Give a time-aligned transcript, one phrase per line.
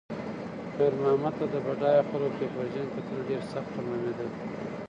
[0.75, 4.29] خیر محمد ته د بډایه خلکو کبرجن کتل ډېر سخت تمامېدل.